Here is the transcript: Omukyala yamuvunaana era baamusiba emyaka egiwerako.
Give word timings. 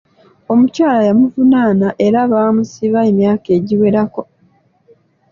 Omukyala 0.51 1.01
yamuvunaana 1.07 1.87
era 2.05 2.19
baamusiba 2.31 2.99
emyaka 3.11 3.49
egiwerako. 3.57 4.21